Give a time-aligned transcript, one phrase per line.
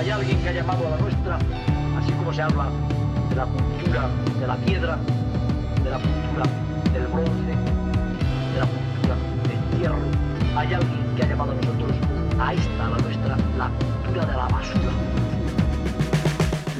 [0.00, 2.70] Hay alguien que ha llamado a la nuestra, así como se habla
[3.28, 4.08] de la cultura
[4.40, 4.96] de la piedra,
[5.84, 6.46] de la cultura
[6.90, 7.52] del bronce,
[8.54, 9.14] de la cultura
[9.46, 9.98] del hierro.
[10.56, 11.92] Hay alguien que ha llamado a nosotros,
[12.40, 14.90] a esta, a la nuestra, la cultura de la basura.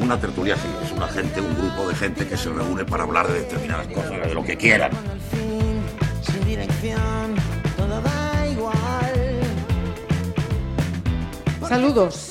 [0.01, 3.29] Una tertulia sí, es una gente, un grupo de gente que se reúne para hablar
[3.29, 4.93] de determinadas cosas, de lo que quieran.
[6.23, 7.35] Sin dirección,
[7.77, 9.41] todo da igual.
[11.69, 12.30] Saludos.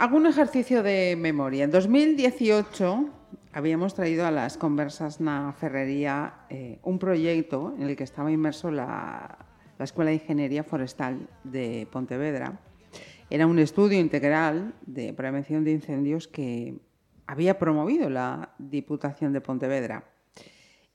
[0.00, 1.64] Hago un ejercicio de memoria.
[1.64, 3.10] En 2018
[3.52, 8.72] habíamos traído a las conversas na Ferrería eh, un proyecto en el que estaba inmerso
[8.72, 9.44] la,
[9.76, 12.64] la Escuela de Ingeniería Forestal de Pontevedra.
[13.28, 16.80] Era un estudio integral de prevención de incendios que
[17.26, 20.08] había promovido la Diputación de Pontevedra.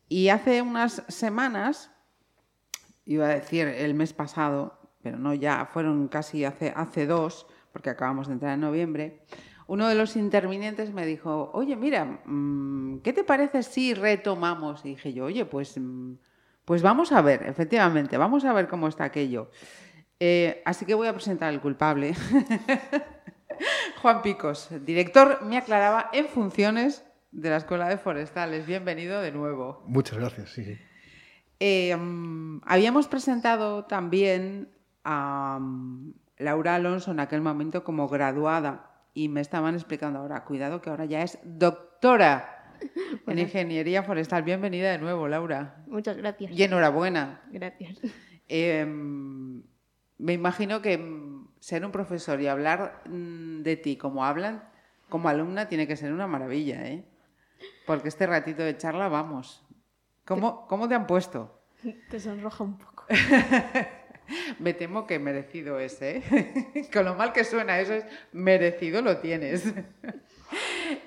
[0.10, 1.92] Y hace unas semanas,
[3.06, 8.28] iba a decir el mes pasado, pero no ya, fueron casi hace dos, porque acabamos
[8.28, 9.20] de entrar en noviembre,
[9.68, 14.86] uno de los intervinientes me dijo, oye, mira, mm, ¿qué te parece si retomamos?
[14.86, 16.14] Y dije yo, oye, pues, mm,
[16.64, 19.52] pues vamos a ver, efectivamente, vamos a ver cómo está aquello.
[20.22, 22.14] Eh, así que voy a presentar al culpable.
[24.02, 28.66] Juan Picos, director, me aclaraba, en funciones de la Escuela de Forestales.
[28.66, 29.84] Bienvenido de nuevo.
[29.86, 30.64] Muchas gracias, sí.
[30.64, 30.78] sí.
[31.60, 34.70] Eh, mm, habíamos presentado también
[35.04, 35.60] a
[36.38, 41.06] Laura Alonso en aquel momento como graduada y me estaban explicando ahora, cuidado que ahora
[41.06, 42.74] ya es doctora
[43.28, 43.40] en.
[43.40, 44.44] Ingeniería Forestal.
[44.44, 45.84] Bienvenida de nuevo, Laura.
[45.88, 46.52] Muchas gracias.
[46.52, 47.42] Y enhorabuena.
[47.52, 48.00] Gracias.
[48.48, 48.86] Eh,
[50.18, 54.68] me imagino que mm, ser un profesor y hablar mm, de ti como hablan,
[55.10, 57.06] como alumna, tiene que ser una maravilla, ¿eh?
[57.86, 59.66] Porque este ratito de charla, vamos.
[60.26, 61.62] ¿Cómo, cómo te han puesto?
[62.10, 63.06] Te sonroja un poco.
[64.60, 66.22] Me temo que merecido es, ¿eh?
[66.94, 69.74] Con lo mal que suena eso es merecido lo tienes.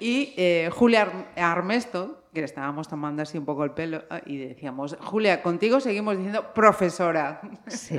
[0.00, 4.20] Y eh, Julia Ar- Armesto, que le estábamos tomando así un poco el pelo, ah,
[4.26, 7.40] y decíamos, Julia, contigo seguimos diciendo profesora.
[7.68, 7.96] Sí.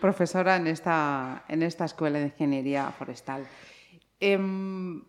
[0.00, 3.46] profesora en esta, en esta escuela de ingeniería forestal.
[4.20, 5.02] Em,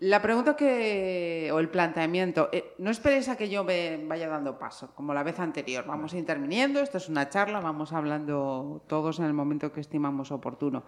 [0.00, 4.58] la pregunta que, o el planteamiento, eh, no esperéis a que yo me vaya dando
[4.58, 5.84] paso, como la vez anterior.
[5.86, 10.84] Vamos interviniendo, esto es una charla, vamos hablando todos en el momento que estimamos oportuno.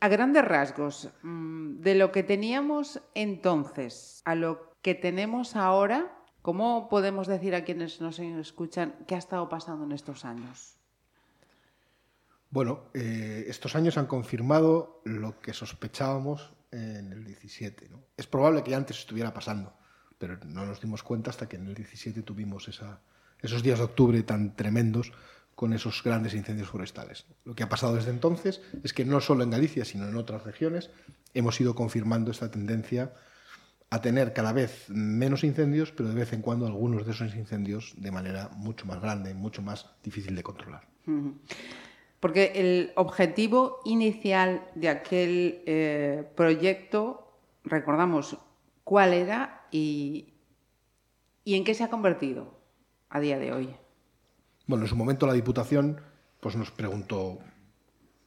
[0.00, 6.88] A grandes rasgos, mm, de lo que teníamos entonces a lo que tenemos ahora, ¿cómo
[6.88, 10.78] podemos decir a quienes nos escuchan qué ha estado pasando en estos años?
[12.48, 17.88] Bueno, eh, estos años han confirmado lo que sospechábamos en el 17.
[17.88, 18.02] ¿no?
[18.16, 19.72] Es probable que antes estuviera pasando,
[20.18, 23.00] pero no nos dimos cuenta hasta que en el 17 tuvimos esa-
[23.40, 25.12] esos días de octubre tan tremendos
[25.54, 27.26] con esos grandes incendios forestales.
[27.44, 30.44] Lo que ha pasado desde entonces es que no solo en Galicia, sino en otras
[30.44, 30.90] regiones,
[31.34, 33.12] hemos ido confirmando esta tendencia
[33.90, 37.94] a tener cada vez menos incendios, pero de vez en cuando algunos de esos incendios
[37.96, 40.86] de manera mucho más grande, mucho más difícil de controlar.
[41.06, 41.38] Ujú.
[42.20, 47.32] Porque el objetivo inicial de aquel eh, proyecto,
[47.64, 48.36] recordamos
[48.82, 50.34] cuál era y,
[51.44, 52.58] en qué se ha convertido
[53.08, 53.74] a día de hoy.
[54.66, 56.00] Bueno, en su momento la Diputación
[56.40, 57.38] pues, nos preguntó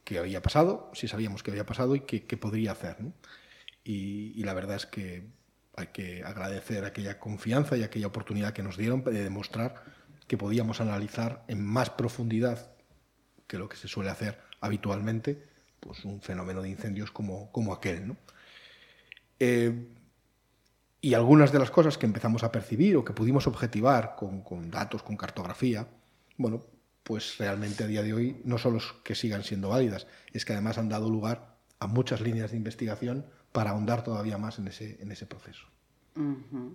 [0.04, 2.96] qué había pasado, si sabíamos qué había pasado y qué, podría hacer.
[3.84, 5.26] y la verdad es que
[5.76, 9.84] hay que agradecer aquella confianza y aquella oportunidad que nos dieron de demostrar
[10.26, 12.71] que podíamos analizar en más profundidad
[13.52, 15.46] que lo que se suele hacer habitualmente,
[15.78, 18.08] pues un fenómeno de incendios como, como aquel.
[18.08, 18.16] ¿no?
[19.38, 19.88] Eh,
[21.02, 24.70] y algunas de las cosas que empezamos a percibir o que pudimos objetivar con, con
[24.70, 25.86] datos, con cartografía,
[26.38, 26.64] bueno,
[27.02, 30.54] pues realmente a día de hoy no solo es que sigan siendo válidas, es que
[30.54, 34.96] además han dado lugar a muchas líneas de investigación para ahondar todavía más en ese,
[35.02, 35.66] en ese proceso.
[36.16, 36.74] Ujú.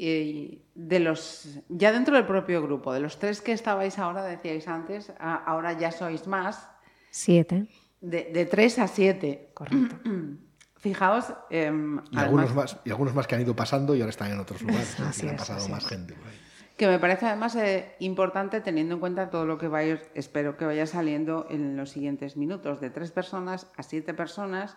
[0.00, 4.68] Y de los, ya dentro del propio grupo, de los tres que estabais ahora, decíais
[4.68, 6.70] antes, a- ahora ya sois más,
[7.10, 7.66] Siete.
[8.00, 9.50] de, de tres a siete.
[9.54, 9.96] Correcto.
[10.76, 14.30] Fijaos, em, Y, algunos más, y algunos más que han ido pasando y ahora están
[14.30, 15.00] en otros lugares.
[15.00, 15.88] Así y han pasado así más es.
[15.88, 16.14] gente.
[16.14, 16.38] por ahí.
[16.76, 20.00] Que me parece además eh, importante teniendo en cuenta todo lo que va a ir,
[20.14, 24.76] espero que vaya saliendo en los siguientes minutos, de tres personas a siete personas,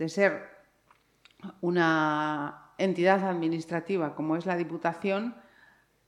[0.00, 0.42] de ser
[1.60, 5.34] una entidad administrativa como es la Diputación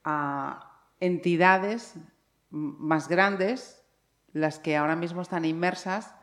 [0.05, 1.95] a entidades
[2.51, 3.83] más grandes,
[4.33, 6.15] las que ahora mismo están inmersas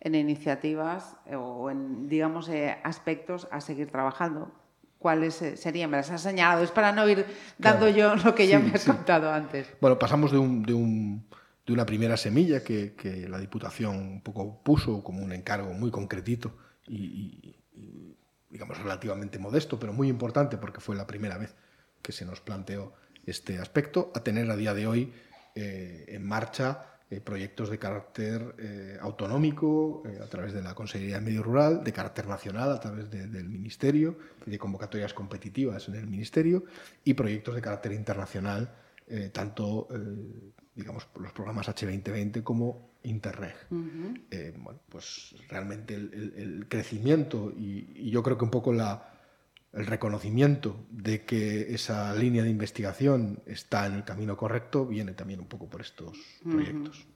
[0.00, 4.50] en iniciativas eh, o en, digamos, eh, aspectos a seguir trabajando.
[4.98, 5.90] ¿Cuáles eh, serían?
[5.90, 6.62] Me las has señalado.
[6.62, 7.24] Es para no ir
[7.58, 8.90] dando yo lo que ya Sí, me has sí.
[8.90, 9.66] contado antes.
[9.80, 11.26] Bueno, pasamos de, un, de, un-
[11.66, 15.90] de una primera semilla que, que la Diputación un poco puso como un encargo muy
[15.90, 16.56] concretito
[16.86, 18.16] y, y- y,
[18.50, 21.54] digamos, relativamente modesto, pero muy importante porque fue la primera vez
[22.02, 22.92] que se nos planteó
[23.26, 25.12] este aspecto, a tener a día de hoy
[25.54, 31.22] eh, en marcha eh, proyectos de carácter eh, autonómico a través de la Consejería de
[31.22, 34.16] Medio Rural, de carácter nacional a través de- del Ministerio
[34.46, 36.64] de convocatorias competitivas en el Ministerio
[37.04, 38.72] y proyectos de carácter internacional,
[39.10, 43.54] eh, tanto eh, digamos los programas H2020 como Interreg.
[44.30, 48.72] Eh, bueno, pues realmente el, el- el crecimiento y, y yo creo que un poco
[48.72, 49.14] la,
[49.72, 55.40] el reconocimiento de que esa línea de investigación está en el camino correcto viene también
[55.40, 56.16] un poco por estos
[56.48, 57.06] proyectos.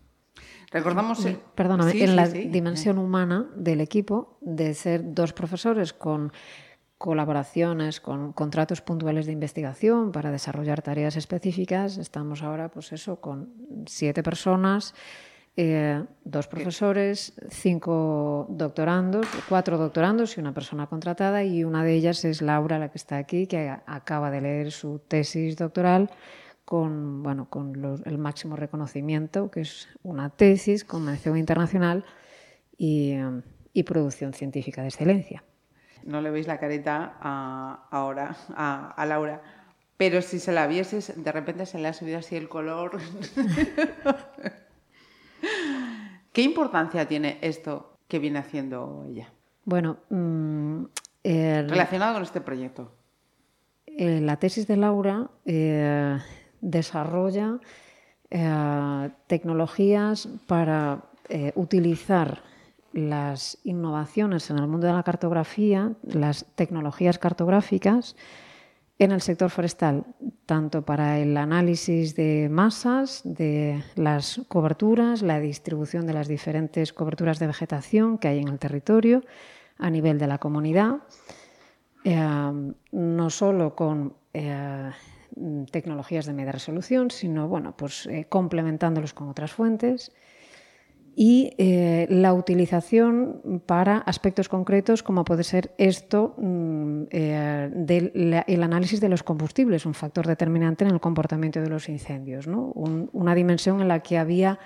[0.70, 1.24] Recordamos...
[1.24, 2.48] el- Perdóname, Sí, en sí, la sí.
[2.48, 6.32] dimensión humana del equipo, de ser dos profesores con
[7.04, 13.52] colaboraciones, con contratos puntuales de investigación para desarrollar tareas específicas, estamos ahora, pues eso, con
[13.84, 14.94] siete personas,
[15.54, 22.24] eh, dos profesores, cinco doctorandos, cuatro doctorandos y una persona contratada, y una de ellas
[22.24, 26.08] es Laura, la que está aquí, que acaba de leer su tesis doctoral
[26.64, 32.06] con, bueno, con los- el máximo reconocimiento, que es una tesis con mención internacional
[32.78, 33.42] y, eh,
[33.74, 35.44] y producción científica de excelencia.
[36.04, 39.40] No le veis la careta a- ahora a, a Laura,
[39.96, 42.98] pero si se la vieses, de repente se le ha subido así el color.
[46.32, 49.32] ¿Qué importancia tiene esto que viene haciendo ella
[49.64, 50.84] Bueno, mm,
[51.22, 52.92] el- relacionado con este proyecto?
[53.86, 56.18] eh, la tesis de Laura eh,
[56.60, 57.58] desarrolla
[58.30, 61.02] eh, tecnologías para
[61.54, 62.42] utilizar
[62.94, 68.16] las innovaciones en el mundo de la cartografía, las tecnologías cartográficas,
[69.00, 70.04] en el sector forestal,
[70.46, 77.40] tanto para el análisis de masas, de las coberturas, la distribución de las diferentes coberturas
[77.40, 79.24] de vegetación que hay en el territorio
[79.78, 80.98] a nivel de la comunidad,
[82.04, 84.92] eh, no solo con eh,
[85.72, 90.12] tecnologías de media resolución, sino bueno, pues, eh, complementándolos con otras fuentes
[91.16, 99.00] y eh, la utilización para aspectos concretos como puede ser esto mm, eh, del análisis
[99.00, 103.88] de los combustibles, un factor determinante en el comportamiento de los incendios, una dimensión en
[103.88, 104.58] la que había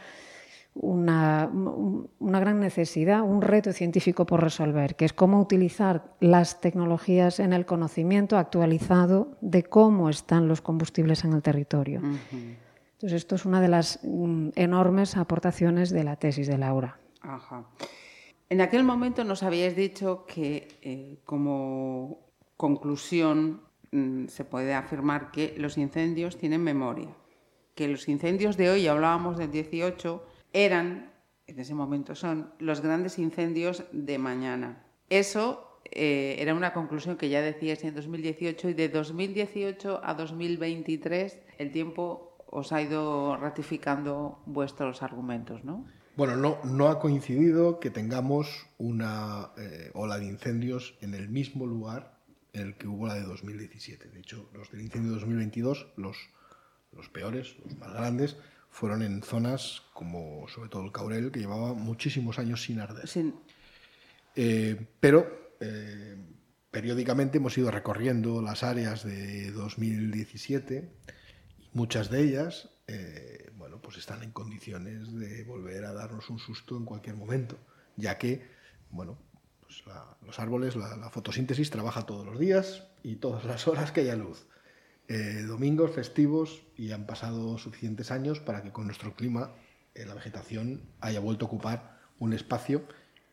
[0.75, 6.61] una, un- una gran necesidad, un reto científico por resolver, que es cómo utilizar las
[6.61, 12.01] tecnologías en el conocimiento actualizado de cómo están los combustibles en el territorio.
[12.99, 16.99] Entonces, esto es una de las mm, enormes aportaciones de la tesis de Laura.
[17.21, 17.65] Ajá.
[18.51, 23.63] En aquel momento nos habíais dicho que eh, como conclusión
[23.93, 27.15] mm, se puede afirmar que los incendios tienen memoria,
[27.77, 31.13] que los incendios de hoy, hablábamos del 18, eran,
[31.47, 34.83] en ese momento son, los grandes incendios de mañana.
[35.09, 41.39] Eso eh, era una conclusión que ya decíais en 2018 y de 2018 a 2023
[41.59, 45.85] el tiempo os ha ido ratificando vuestros argumentos, ¿no?
[46.17, 51.67] Bueno, no, no ha coincidido que tengamos una eh, ola de incendios en el mismo
[51.67, 52.19] lugar
[52.53, 54.09] en el que hubo la de 2017.
[54.09, 56.17] De hecho, los del incendio de 2022, los,
[56.97, 58.37] los peores, los más grandes,
[58.71, 63.07] fueron en zonas como sobre todo el Caurel, que llevaba muchísimos años sin arder.
[63.07, 63.35] Sin-
[64.35, 65.27] Eh, pero
[65.61, 66.17] eh,
[66.71, 71.18] periódicamente hemos ido recorriendo las áreas de 2017 y
[71.73, 76.77] muchas de ellas eh, bueno, pues están en condiciones de volver a darnos un susto
[76.77, 77.59] en cualquier momento,
[77.97, 78.47] ya que
[78.91, 79.19] bueno,
[79.61, 84.01] pues la- los árboles, la, fotosíntesis trabaja todos los días y todas las horas que
[84.01, 84.47] haya luz.
[85.09, 89.53] Eh, domingos, festivos y han pasado suficientes años para que con nuestro clima
[89.95, 92.83] eh, la vegetación haya vuelto a ocupar un espacio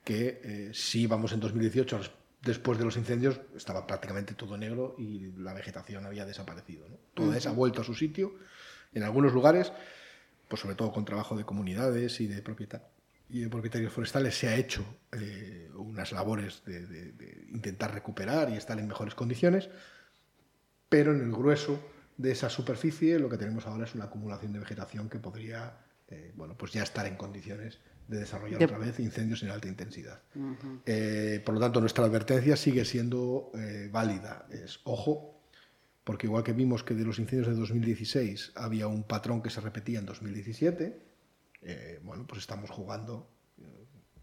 [0.04, 2.12] que eh, si íbamos en 2018 res-
[2.46, 6.88] después de los incendios estaba prácticamente todo negro y la vegetación había desaparecido.
[6.88, 6.96] ¿no?
[7.14, 8.36] Toda esa ha vuelto a su sitio.
[8.94, 9.74] En algunos lugares,
[10.48, 12.84] pues sobre todo con trabajo de comunidades y de, propieta-
[13.30, 18.50] y de propietarios forestales, se ha hecho eh, unas labores de, de- de intentar recuperar
[18.50, 19.70] y estar en mejores condiciones,
[20.88, 21.80] pero en el grueso
[22.18, 26.32] de esa superficie lo que tenemos ahora es una acumulación de vegetación que podría eh,
[26.36, 30.20] bueno, pues ya estar en condiciones de desarrollar De- otra vez incendios en alta intensidad.
[30.86, 34.46] Eh, por lo tanto, nuestra advertencia sigue siendo eh, válida.
[34.52, 35.42] Es ojo,
[36.04, 39.60] porque igual que vimos que de los incendios de 2016 había un patrón que se
[39.62, 41.02] repetía en 2017,
[41.64, 43.28] eh, bueno, pues estamos jugando.
[43.60, 43.64] eh,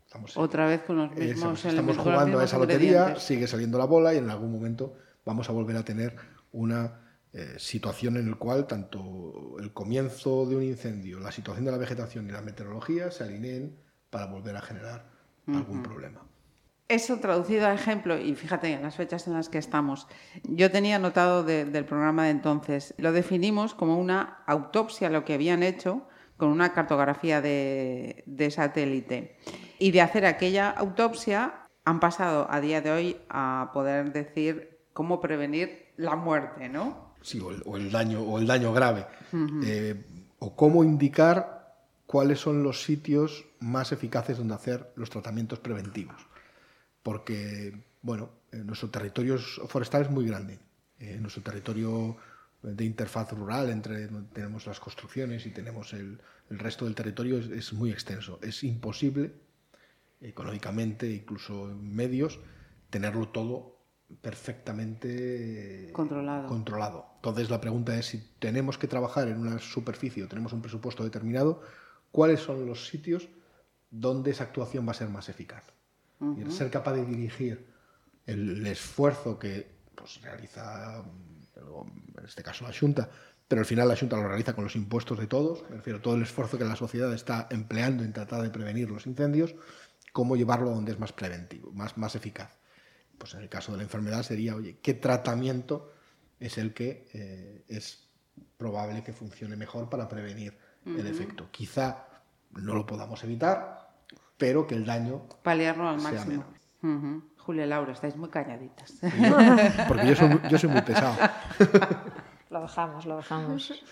[0.06, 4.12] Estamos, Otra vez con los mismos estamos jugando a esa lotería, sigue saliendo la bola
[4.14, 6.14] y en algún momento vamos a volver a tener
[6.52, 7.00] una
[7.32, 11.78] eh, situación en la cual tanto el comienzo de un incendio, la situación de la
[11.78, 13.76] vegetación y la meteorología se alineen
[14.10, 15.10] para volver a generar
[15.46, 16.20] algún problema.
[16.88, 20.08] Eso traducido a ejemplo, y fíjate en las fechas en las que estamos,
[20.44, 25.32] yo tenía notado de- del programa de entonces, lo definimos como una autopsia, lo que
[25.34, 29.38] habían hecho con una cartografía de, de satélite.
[29.78, 35.20] Y de hacer aquella autopsia han pasado a día de hoy a poder decir cómo
[35.20, 37.11] prevenir la muerte, ¿no?
[37.22, 39.06] Sí, o el, o el daño, o el daño grave.
[39.64, 40.04] Eh,
[40.38, 41.74] o cómo indicar
[42.06, 46.16] cuáles son los sitios más eficaces donde hacer los tratamientos preventivos.
[47.02, 50.58] Porque, bueno, nuestro territorio es- forestal es muy grande.
[50.98, 52.16] Eh, nuestro territorio
[52.62, 57.38] de interfaz rural, entre donde tenemos las construcciones y tenemos el, el resto del territorio,
[57.38, 58.38] es, es muy extenso.
[58.42, 59.32] Es imposible,
[60.20, 62.38] económicamente, incluso en medios,
[62.90, 63.78] tenerlo todo
[64.20, 66.46] perfectamente Controlado.
[66.46, 67.06] controlado.
[67.22, 71.04] Entonces la pregunta es si tenemos que trabajar en una superficie o tenemos un presupuesto
[71.04, 71.62] determinado,
[72.10, 73.28] ¿cuáles son los sitios
[73.92, 75.72] donde esa actuación va a ser más eficaz?
[76.20, 77.64] Y ser capaz de dirigir
[78.26, 81.04] el, esfuerzo que pues, realiza,
[81.54, 83.08] en este caso la Junta,
[83.46, 86.16] pero al final la Junta lo realiza con los impuestos de todos, me refiero todo
[86.16, 89.54] el esfuerzo que la sociedad está empleando en tratar de prevenir los incendios,
[90.12, 92.58] cómo llevarlo a donde es más preventivo, más, más eficaz.
[93.16, 95.92] Pues en el caso de la enfermedad sería, oye, ¿qué tratamiento
[96.44, 98.08] es el que eh, es
[98.56, 101.48] probable que funcione mejor para prevenir el efecto?
[101.50, 102.06] Quizá
[102.52, 103.88] no lo podamos evitar,
[104.36, 106.44] pero que el daño Paliarlo al Sea máximo.
[106.82, 107.22] Ujú.
[107.38, 108.94] Julia y Laura, estáis muy calladitas.
[109.88, 111.16] Porque yo soy, muy- yo soy muy pesado.
[112.50, 113.82] Lo dejamos, lo dejamos.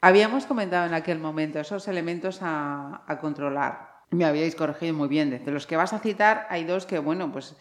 [0.00, 4.02] Habíamos comentado en aquel momento esos elementos a, a controlar.
[4.10, 5.30] Me habíais corregido muy bien.
[5.44, 7.56] De los que vas a citar, hay dos que, bueno, pues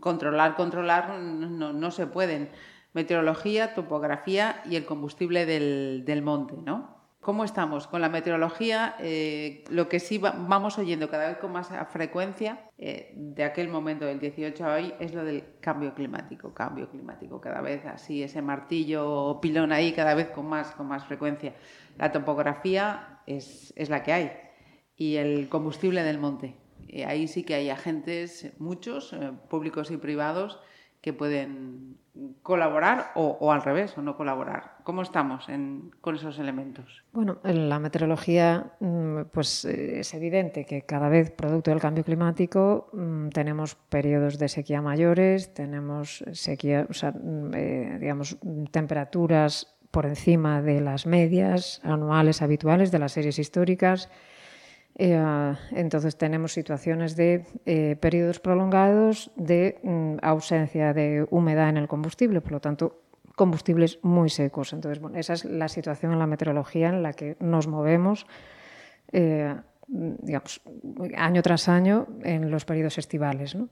[0.00, 2.50] controlar, controlar no- no se pueden.
[2.94, 6.96] Meteorología, topografía y el combustible del, monte, ¿no?
[7.20, 8.94] ¿Cómo estamos con la meteorología?
[9.00, 13.68] Eh, lo que sí va- vamos oyendo cada vez con más frecuencia eh, de aquel
[13.68, 18.22] momento del 18 a hoy es lo del cambio climático, cambio climático, cada vez así,
[18.22, 21.54] ese martillo o pilón ahí, cada vez con más, con más frecuencia.
[21.98, 24.32] La topografía es, es la que hay
[24.96, 26.54] y el combustible del monte.
[26.88, 29.14] Eh, ahí sí que hay agentes, muchos,
[29.50, 30.60] públicos y privados,
[31.00, 31.96] que pueden
[32.42, 34.78] colaborar o, al revés, o no colaborar.
[34.82, 37.04] ¿Cómo estamos en- con esos elementos?
[37.12, 42.02] Bueno, en la meteorología, mm, pues eh, es evidente que cada vez, producto del cambio
[42.02, 48.36] climático, mm, tenemos periodos de sequía mayores, tenemos sequía, mm, eh, digamos,
[48.72, 54.10] temperaturas por encima de las medias anuales habituales de las series históricas.
[55.00, 61.86] Eh, entonces tenemos situaciones de eh, periodos prolongados de mm, ausencia de humedad en el
[61.86, 63.02] combustible, por lo tanto
[63.36, 64.72] combustibles muy secos.
[64.72, 68.26] Entonces, bueno, esa es la situación en la meteorología en la que nos movemos,
[69.12, 69.54] eh,
[69.86, 70.60] digamos,
[71.16, 73.54] año tras año en los periodos estivales.
[73.54, 73.68] ¿no?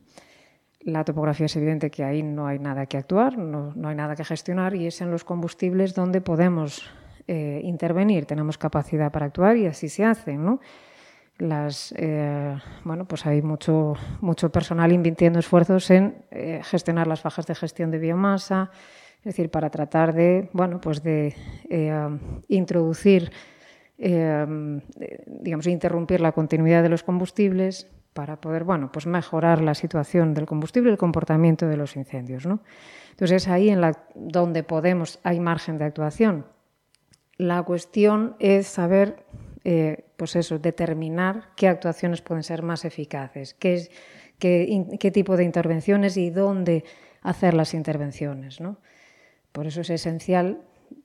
[0.80, 4.14] La topografía es evidente que ahí no hay nada que actuar, no, no hay nada
[4.14, 6.88] que gestionar y es en los combustibles donde podemos
[7.26, 10.36] eh, intervenir, tenemos capacidad para actuar y así se hace.
[10.36, 10.60] ¿no?
[11.38, 17.46] Las, eh, bueno, pues hay mucho, mucho personal invirtiendo esfuerzos en eh, gestionar las bajas
[17.46, 18.70] de gestión de biomasa,
[19.18, 21.34] es decir, para tratar de, bueno, pues de
[21.68, 23.30] eh, introducir,
[23.98, 24.46] eh,
[25.26, 30.46] digamos, interrumpir la continuidad de los combustibles para poder, bueno, pues mejorar la situación del
[30.46, 32.60] combustible y el comportamiento de los incendios, ¿no?
[33.10, 36.46] Entonces es ahí en la, donde podemos, hay margen de actuación.
[37.36, 39.24] La cuestión es saber,
[39.68, 43.90] eh, pues eso, determinar qué actuaciones pueden ser más eficaces, qué, es-
[44.38, 46.84] qué, in- qué tipo de intervenciones y dónde
[47.22, 48.76] hacer las intervenciones, ¿no?
[49.50, 50.60] Por eso es esencial,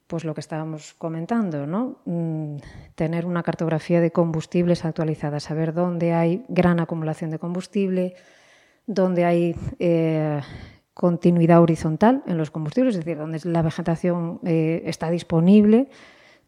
[0.06, 2.01] pues lo que estábamos comentando, ¿no?
[2.06, 2.58] Mm,
[2.94, 8.13] tener una cartografía de combustibles actualizada, saber dónde hay gran acumulación de combustible,
[8.86, 10.39] dónde hay eh,
[10.94, 15.88] continuidad horizontal en los combustibles, es decir, donde la vegetación eh, está disponible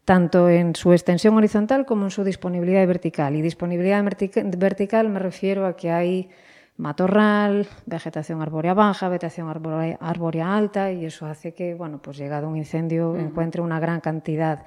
[0.04, 3.34] tanto en su extensión horizontal como en su disponibilidad vertical.
[3.36, 6.28] Y disponibilidad vertica- vertical me refiero a que hay
[6.76, 12.56] matorral, vegetación arbórea baja, vegetación arbórea, alta, y eso hace que, bueno, pues llegado un
[12.56, 14.64] incendio, encuentre una gran cantidad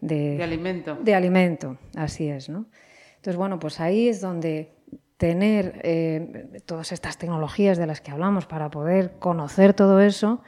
[0.00, 0.96] de, De alimento.
[1.00, 2.66] de alimento, así es, ¿no?
[3.16, 4.72] Entonces, bueno, pues ahí es donde
[5.16, 10.42] tener eh, todas estas tecnologías de las que hablamos para poder conocer todo eso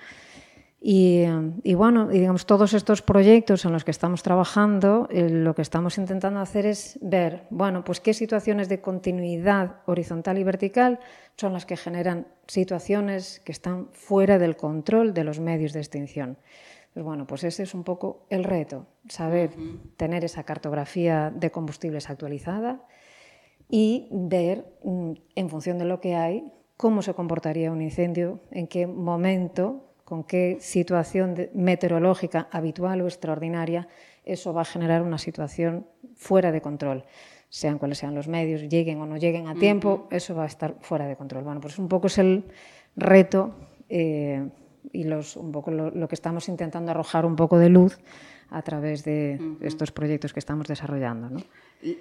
[0.80, 1.24] y,
[1.64, 5.62] y bueno, y digamos, todos estos proyectos en los que estamos trabajando, eh, lo que
[5.62, 11.00] estamos intentando hacer es ver, bueno, pues qué situaciones de continuidad horizontal y vertical
[11.36, 16.38] son las que generan situaciones que están fuera del control de los medios de extinción.
[16.94, 19.50] Pues bueno, pues ese es un poco el reto, saber
[19.96, 22.86] tener esa cartografía de combustibles actualizada
[23.68, 28.68] y ver, mm, en función de lo que hay, cómo se comportaría un incendio, en
[28.68, 33.88] qué momento, con qué situación meteorológica habitual o extraordinaria,
[34.24, 35.84] eso va a generar una situación
[36.16, 37.04] fuera de control.
[37.50, 40.76] Sean cuales sean los medios, lleguen o no lleguen a tiempo, eso va a estar
[40.80, 41.44] fuera de control.
[41.44, 42.44] Bueno, pues un poco es el
[42.96, 43.54] reto
[43.90, 44.48] eh,
[44.94, 47.98] y los, un poco lo, lo que estamos intentando arrojar un poco de luz
[48.48, 51.28] a través de estos proyectos que estamos desarrollando.
[51.28, 51.40] ¿no?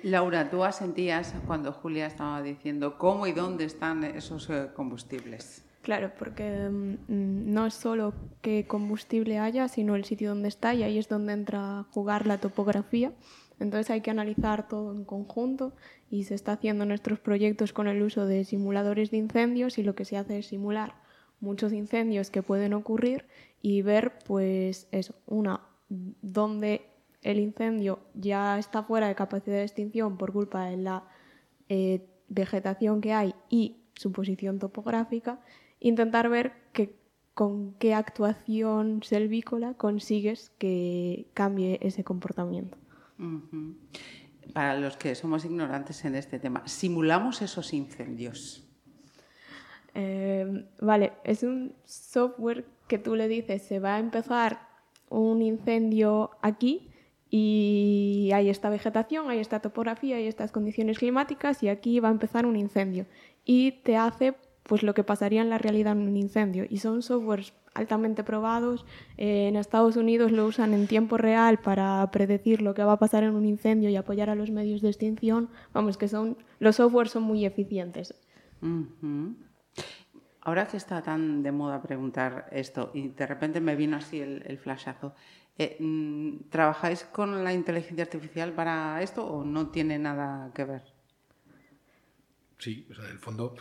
[0.03, 5.66] Laura, tú asentías cuando Julia estaba diciendo cómo y dónde están esos eh, combustibles.
[5.87, 10.83] Claro, porque mm, no es solo qué combustible haya, sino el sitio donde está y
[10.83, 13.13] ahí es donde entra a jugar la topografía.
[13.57, 15.71] Entonces hay que analizar todo en conjunto
[16.09, 19.95] y se está haciendo nuestros proyectos con el uso de simuladores de incendios y lo
[19.95, 20.95] que se hace es simular
[21.39, 23.23] muchos incendios que pueden ocurrir
[23.61, 26.81] y ver pues es una donde
[27.21, 31.05] el incendio ya está fuera de capacidad de extinción por culpa de la
[31.69, 35.39] eh, vegetación que hay y su posición topográfica,
[35.79, 36.95] intentar ver que,
[37.33, 42.77] con qué actuación selvícola consigues que cambie ese comportamiento.
[44.53, 48.63] Para los que somos ignorantes en este tema, simulamos esos incendios.
[49.93, 54.67] Eh, vale, es un software que tú le dices, se va a empezar
[55.09, 56.91] un incendio aquí
[57.29, 62.11] y hay esta vegetación, hay esta topografía, hay estas condiciones climáticas y aquí va a
[62.11, 63.05] empezar un incendio.
[63.43, 64.35] Y te hace
[64.67, 66.65] pues lo que pasaría en la realidad en un incendio.
[66.69, 68.85] Y son softwares altamente probados.
[69.17, 72.99] Eh, en Estados Unidos lo usan en tiempo real para predecir lo que va a
[72.99, 75.49] pasar en un incendio y apoyar a los medios de extinción.
[75.73, 78.13] Vamos, que son los softwares son muy eficientes.
[80.41, 84.43] Ahora que está tan de moda preguntar esto y de repente me vino así el,
[84.45, 85.13] el flashazo,
[85.57, 90.83] eh, mm, ¿trabajáis con la inteligencia artificial para esto o no tiene nada que ver?
[92.59, 93.55] Sí, o sea, en el fondo,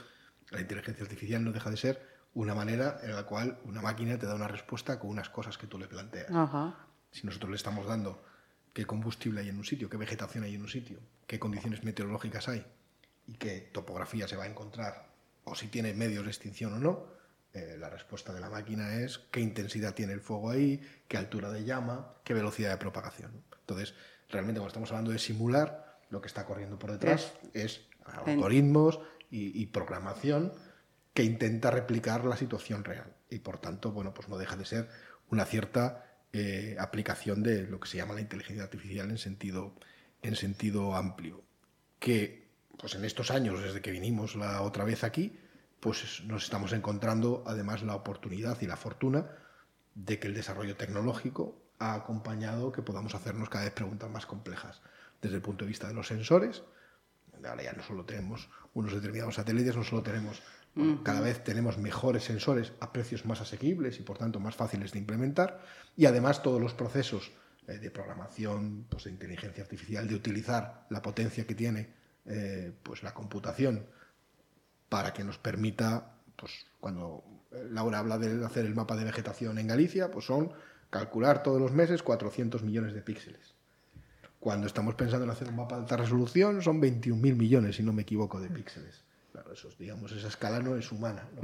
[0.57, 2.03] la inteligencia artificial no deja de ser
[2.35, 5.67] una manera en la cual una máquina te da una respuesta con unas cosas que
[5.67, 6.31] tú le planteas.
[6.31, 6.75] Ajá.
[7.11, 8.23] Si nosotros le estamos dando
[8.73, 12.49] qué combustible hay en un sitio, qué vegetación hay en un sitio, qué condiciones meteorológicas
[12.49, 12.67] hay
[13.27, 15.09] y qué topografía se va a encontrar,
[15.45, 17.07] o si tiene medios de extinción o no,
[17.53, 21.51] eh, la respuesta de la máquina es qué intensidad tiene el fuego ahí, qué altura
[21.51, 23.45] de llama, qué velocidad de propagación.
[23.61, 23.95] Entonces,
[24.29, 29.67] realmente cuando estamos hablando de simular, lo que está corriendo por detrás es algoritmos y,
[29.67, 30.53] programación
[31.15, 33.15] que intenta replicar la situación real.
[33.31, 34.89] Y por tanto, bueno, pues no deja de ser
[35.31, 39.75] una cierta eh, aplicación de lo que se llama la inteligencia artificial en sentido,
[40.23, 41.43] en sentido amplio.
[41.99, 45.39] Que pues en estos años, desde que vinimos la otra vez aquí,
[45.81, 49.27] pues nos estamos encontrando además la oportunidad y la fortuna
[49.95, 54.81] de que el desarrollo tecnológico ha acompañado que podamos hacernos cada vez preguntas más complejas
[55.21, 56.63] desde el punto de vista de los sensores.
[57.45, 60.43] Ahora ya no solo tenemos unos determinados satélites, no solo tenemos,
[61.05, 64.99] cada vez tenemos mejores sensores a precios más asequibles y por tanto más fáciles de
[64.99, 65.61] implementar.
[65.97, 67.33] Y además todos los procesos
[67.67, 71.89] eh, de programación, pues, de inteligencia artificial, de utilizar la potencia que tiene
[72.27, 73.87] eh, pues, la computación
[74.89, 77.25] para que nos permita, pues cuando
[77.71, 80.53] Laura habla de hacer el mapa de vegetación en Galicia, pues son
[80.91, 83.56] calcular todos los meses 400 millones de píxeles.
[84.47, 87.93] Cuando estamos pensando en hacer un mapa de alta resolución, son 21.000 millones, si no
[87.93, 89.03] me equivoco, de píxeles.
[89.33, 91.29] Claro, eso, es, digamos, esa escala no es humana.
[91.35, 91.41] ¿no?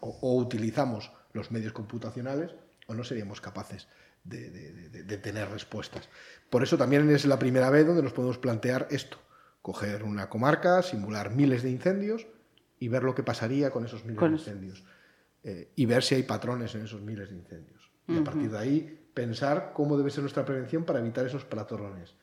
[0.00, 2.50] o, o utilizamos los medios computacionales
[2.86, 3.88] o no seríamos capaces
[4.24, 6.10] de, de- de- de tener respuestas.
[6.50, 9.16] Por eso también es la primera vez donde nos podemos plantear esto.
[9.62, 12.26] Coger una comarca, simular miles de incendios
[12.78, 14.84] y ver lo que pasaría con esos miles Con de incendios.
[15.44, 17.90] Eh, y ver si hay patrones en esos miles de incendios.
[18.06, 22.14] Y a partir de ahí pensar cómo debe ser nuestra prevención para evitar esos patrones.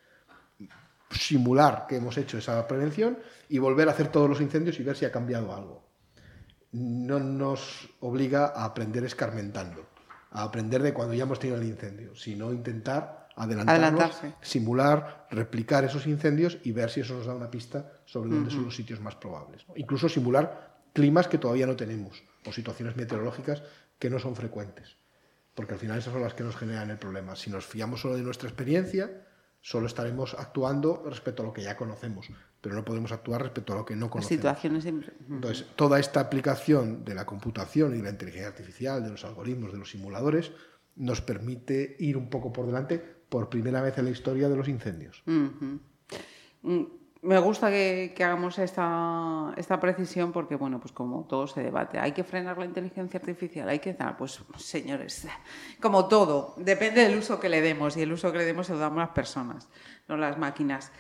[1.12, 4.96] Simular que hemos hecho esa prevención y volver a hacer todos los incendios y ver
[4.96, 5.84] si ha cambiado algo
[6.76, 9.88] no nos obliga a aprender escarmentando,
[10.32, 14.34] a aprender de cuando ya hemos tenido el incendio, sino intentar adelantarnos, Adelantarse.
[14.42, 18.66] simular, replicar esos incendios y ver si eso nos da una pista sobre dónde son
[18.66, 19.66] los sitios más probables.
[19.76, 23.64] Incluso simular climas que todavía no tenemos o situaciones meteorológicas
[23.98, 24.98] que no son frecuentes,
[25.56, 27.36] porque al final esas son las que nos generan el problema.
[27.36, 29.26] Si nos fiamos solo de nuestra experiencia,
[29.62, 32.28] solo estaremos actuando respecto a lo que ya conocemos,
[32.62, 34.38] pero no podemos actuar respecto a lo que no conocemos.
[34.38, 34.86] situaciones...
[34.86, 39.72] Entonces, toda esta aplicación de la computación y de la inteligencia artificial, de los algoritmos,
[39.72, 40.52] de los simuladores,
[40.96, 44.68] nos permite ir un poco por delante por primera vez en la historia de los
[44.68, 45.24] incendios.
[45.26, 45.78] Mm,
[47.26, 52.12] Me gusta que, hagamos esta, esta precisión porque, bueno, pues como todo se debate, hay
[52.12, 55.28] que frenar la inteligencia artificial, hay que pues señores,
[55.82, 58.74] como todo, depende del uso que le demos y el uso que le demos se
[58.74, 59.68] lo damos las personas,
[60.08, 60.92] no las máquinas.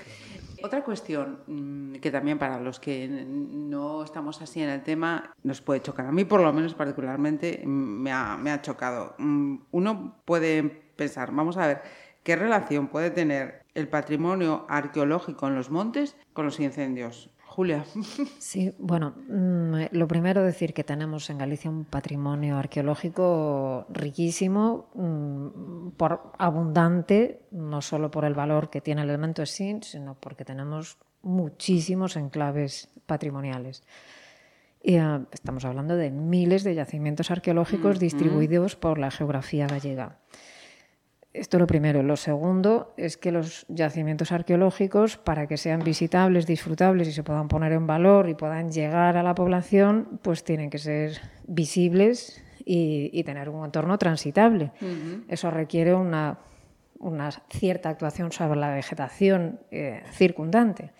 [0.63, 5.61] Otra cuestión mm, que también para los que no estamos así en el tema nos
[5.61, 6.07] puede chocar.
[6.07, 9.13] A mí por lo menos particularmente mm, me ha, me ha chocado.
[9.19, 11.81] Mm, Uno puede pensar, vamos a ver,
[12.23, 17.29] ¿qué relación puede tener el patrimonio arqueológico en los montes con los incendios?
[17.55, 17.85] Julia.
[18.39, 25.91] Sí, bueno, mm, lo primero decir que tenemos en Galicia un patrimonio arqueológico riquísimo, mm,
[25.91, 30.43] por abundante, no solo por el valor que tiene el elemento en sí, sino porque
[30.43, 33.83] tenemos muchísimos enclaves patrimoniales.
[34.83, 40.19] Y, eh, estamos hablando de miles de yacimientos arqueológicos distribuidos por la geografía gallega.
[41.35, 42.01] Esto lo primero.
[42.01, 47.49] Lo segundo es que los yacimientos arqueológicos, para que sean visitables, disfrutables y se puedan
[47.49, 53.09] poner en valor y puedan llegar a la población, pues tienen que ser visibles y,
[53.13, 54.71] y tener un entorno transitable.
[55.27, 56.39] Eso requiere una,
[56.99, 60.91] una cierta actuación sobre la vegetación eh, circundante.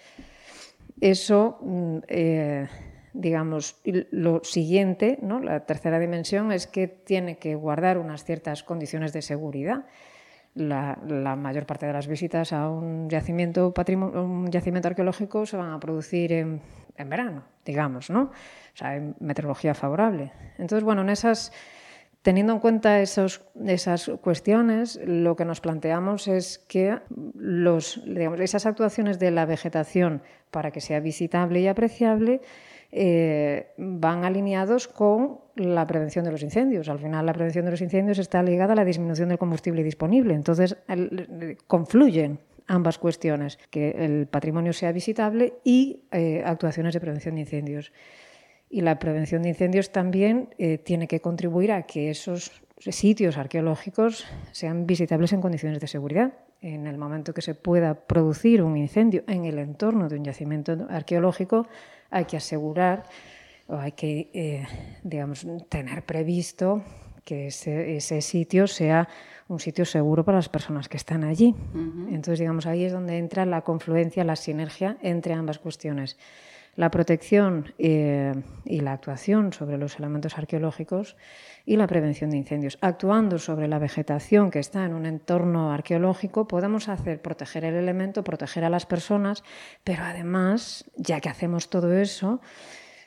[1.00, 2.68] Eso, mm, eh,
[3.14, 5.40] digamos, lo siguiente, ¿no?
[5.40, 9.86] la tercera dimensión, es que tiene que guardar unas ciertas condiciones de seguridad.
[10.56, 10.98] La,
[11.36, 13.74] mayor parte de las visitas a un yacimiento,
[14.16, 16.62] un yacimiento arqueológico se van a producir en,
[16.96, 18.24] en verano, digamos, ¿no?
[18.24, 20.32] O sea, en meteorología favorable.
[20.58, 21.52] Entonces, bueno, en esas
[22.26, 26.98] Teniendo en cuenta esos, esas cuestiones, lo que nos planteamos es que
[27.36, 32.42] los, digamos, esas actuaciones de la vegetación para que sea visitable y apreciable
[32.92, 36.90] eh, van alineados con la prevención de los incendios.
[36.90, 40.34] Al final, la prevención de los incendios está ligada a la disminución del combustible disponible.
[40.34, 47.36] Entonces, el- confluyen ambas cuestiones, que el patrimonio sea visitable y eh, actuaciones de prevención
[47.36, 47.92] de incendios.
[48.70, 54.26] Y la prevención de incendios también eh, tiene que contribuir a que esos sitios arqueológicos
[54.52, 56.34] sean visitables en condiciones de seguridad.
[56.62, 60.88] En el momento que se pueda producir un incendio en el entorno de un yacimiento
[60.90, 61.68] arqueológico,
[62.10, 63.04] hay que asegurar
[63.68, 64.68] o hay que, eh,
[65.04, 66.84] digamos, tener previsto
[67.24, 69.08] que ese, ese sitio sea
[69.48, 71.56] un sitio seguro para las personas que están allí.
[72.10, 76.18] Entonces, digamos, ahí es donde entra la confluencia, la sinergia entre ambas cuestiones
[76.76, 78.34] la protección eh,
[78.66, 81.16] y la actuación sobre los elementos arqueológicos
[81.66, 82.78] y la prevención de incendios.
[82.82, 88.24] Actuando sobre la vegetación que está en un entorno arqueológico, podemos hacer proteger el elemento,
[88.24, 89.44] proteger a las personas,
[89.84, 92.42] pero además, ya que hacemos todo eso,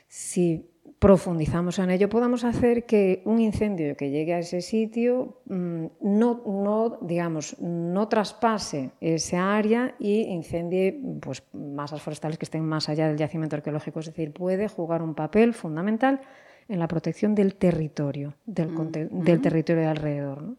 [0.07, 0.68] si
[0.99, 6.43] profundizamos en ello, podamos hacer que un incendio que llegue a ese sitio mm, no,
[6.45, 13.07] no, digamos, no traspase esa área y incendie pues, masas forestales que estén más allá
[13.07, 14.01] del yacimiento arqueológico.
[14.01, 16.19] Es decir, puede jugar un papel fundamental
[16.67, 20.41] en la protección del territorio, del, conte- del territorio de alrededor.
[20.43, 20.55] ¿no?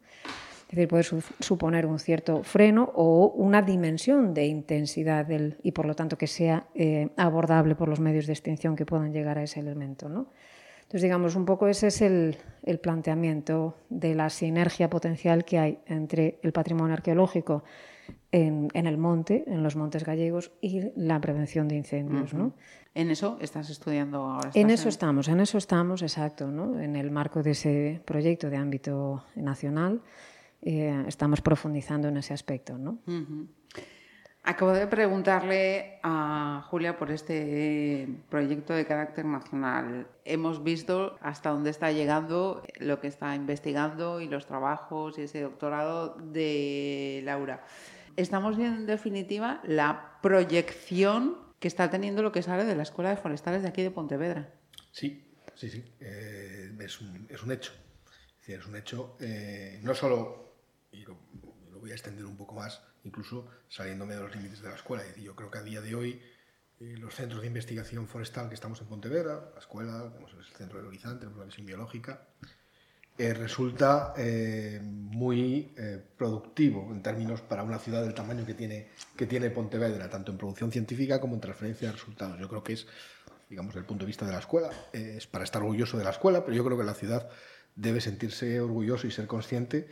[0.71, 5.73] Es decir, puede su- suponer un cierto freno o una dimensión de intensidad del, y
[5.73, 9.37] por lo tanto que sea eh, abordable por los medios de extinción que puedan llegar
[9.37, 10.09] a ese elemento.
[10.09, 10.29] ¿no?
[10.83, 15.79] Entonces, digamos, un poco ese es el, el planteamiento de la sinergia potencial que hay
[15.87, 17.65] entre el patrimonio arqueológico
[18.31, 22.33] en, en el monte, en los montes gallegos, y la prevención de incendios.
[22.33, 22.53] ¿no?
[22.95, 24.51] En eso estás estudiando ahora.
[24.55, 26.79] En estás eso estamos, en eso estamos, exacto, ¿no?
[26.81, 30.01] En el marco de ese proyecto de ámbito nacional,
[30.63, 32.99] eh, estamos profundizando en ese aspecto, ¿no?
[34.43, 40.07] Acabo de preguntarle a Julia por este proyecto de carácter nacional.
[40.25, 45.43] Hemos visto hasta dónde está llegando lo que está investigando y los trabajos y ese
[45.43, 47.65] doctorado de Laura.
[48.17, 53.11] Estamos viendo en definitiva la proyección que está teniendo lo que sale de la Escuela
[53.11, 54.55] de Forestales de aquí de Pontevedra.
[54.91, 55.23] Sí,
[55.55, 55.85] sí, sí.
[56.01, 57.73] eh, es, un, es un hecho.
[58.11, 60.50] Es, decir, es un hecho, eh, no solo,
[60.93, 61.19] y lo,
[61.73, 65.03] lo voy a extender un poco más, incluso saliéndome de los límites de la escuela.
[65.03, 66.23] Es decir, yo creo que a día de hoy
[66.81, 70.79] eh, los centros de investigación forestal que estamos en Pontevedra, la escuela, tenemos el centro
[70.79, 72.27] del Horizonte, tenemos la visión biológica,
[73.21, 78.89] eh, resulta eh, muy eh, productivo en términos para una ciudad del tamaño que tiene,
[79.15, 82.41] que tiene Pontevedra, tanto en producción científica como en transferencia de resultados.
[82.41, 82.87] Yo creo que es,
[83.51, 86.05] digamos, desde el punto de vista de la escuela, eh, es para estar orgulloso de
[86.05, 87.29] la escuela, pero yo creo que la ciudad
[87.77, 89.87] debe sentirse orgulloso y ser consciente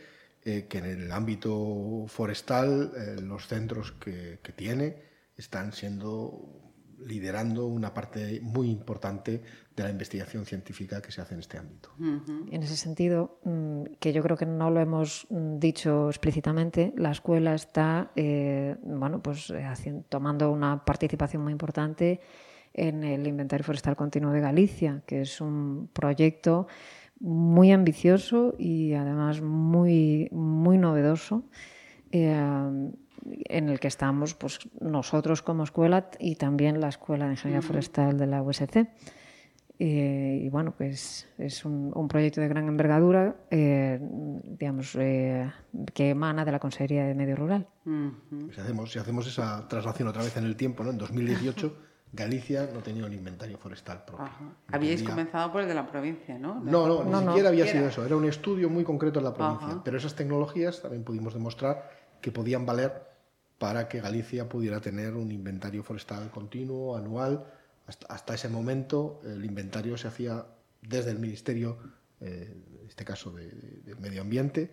[0.57, 4.95] eh, que en el ámbito forestal eh, los centros que, que tiene
[5.37, 6.55] están siendo
[7.05, 9.41] liderando una parte muy importante
[9.73, 11.91] de la investigación científica que se hace en este ámbito.
[12.51, 17.11] En ese sentido, mm, que yo creo que no lo hemos mm, dicho explícitamente, la
[17.11, 22.19] escuela está eh, bueno, pues, eh, hacien- tomando una participación muy importante
[22.73, 26.67] en el Inventario Forestal Continuo de Galicia, que es un proyecto
[27.19, 31.43] muy ambicioso y además muy, muy novedoso.
[32.11, 32.91] eh,
[33.45, 38.17] en el que estamos pues, nosotros como escuela y también la Escuela de Ingeniería Forestal
[38.17, 38.87] de la USC.
[39.81, 43.97] Eh, y bueno, pues es un, un proyecto de gran envergadura, eh,
[44.43, 45.49] digamos, eh,
[45.93, 47.65] que emana de la Consejería de Medio Rural.
[48.53, 50.89] Si hacemos, si hacemos esa traslación otra vez en el tiempo, ¿no?
[50.89, 51.77] en 2018
[52.11, 54.25] Galicia no tenía un inventario forestal propio.
[54.25, 54.51] Ajá.
[54.71, 56.55] Habíais comenzado por el de la provincia, ¿no?
[56.59, 57.27] No, no, ni No, no.
[57.31, 58.05] siquiera había sido eso.
[58.05, 59.67] Era un estudio muy concreto en la provincia.
[59.67, 59.81] Ajá.
[59.83, 63.07] Pero esas tecnologías también pudimos demostrar que podían valer
[63.59, 67.45] para que Galicia pudiera tener un inventario forestal continuo, anual.
[67.85, 70.45] Hasta, hasta ese momento el inventario se hacía
[70.81, 71.77] desde el Ministerio,
[72.21, 74.71] eh, en este caso de Medio Ambiente,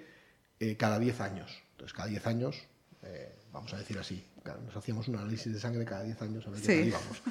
[0.60, 1.62] eh, cada 10 años.
[1.72, 2.66] Entonces, cada 10 años,
[3.06, 6.46] eh, vamos a decir así, claro, nos hacíamos un análisis de sangre cada 10 años
[6.46, 6.88] a ver qué Sí.
[6.88, 7.22] íbamos.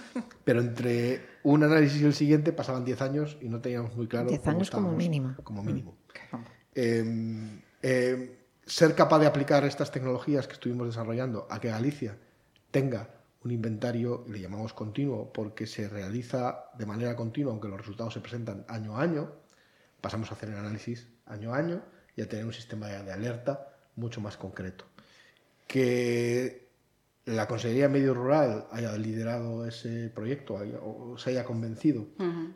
[0.43, 4.29] Pero entre un análisis y el siguiente pasaban 10 años y no teníamos muy claro
[4.29, 5.35] 10 cómo años como mínimo.
[5.43, 5.97] Como mínimo.
[6.13, 6.49] Caramba.
[6.73, 12.17] Eh, eh, ser capaz de aplicar estas tecnologías que estuvimos desarrollando a que Galicia
[12.71, 13.09] tenga
[13.43, 18.15] un inventario, y le llamamos continuo, porque se realiza de manera continua, aunque los resultados
[18.15, 19.31] se presentan año a año,
[20.01, 21.83] pasamos a hacer el análisis año a año
[22.15, 24.85] y a tener un sistema de alerta mucho más concreto.
[25.67, 26.69] Que
[27.25, 32.05] la Consejería de Medio Rural haya liderado ese proyecto haya- o se haya convencido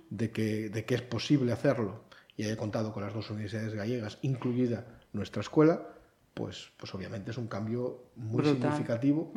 [0.10, 2.04] de, que, de que es posible hacerlo
[2.38, 5.88] y haya contado con las dos universidades gallegas, incluida nuestra escuela,
[6.36, 8.58] pues, pues obviamente es un cambio muy Brutal.
[8.62, 9.34] significativo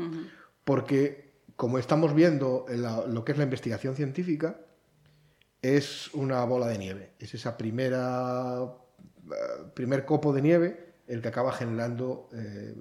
[0.65, 4.61] porque como estamos viendo en la- lo que es la investigación científica,
[5.63, 7.13] es una bola de nieve.
[7.19, 12.75] Es esa primera eh, primer copo de nieve el que acaba generando, eh,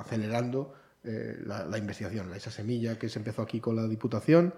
[0.00, 2.32] acelerando eh, la, la investigación.
[2.34, 4.52] Esa semilla que se empezó aquí con la Diputación,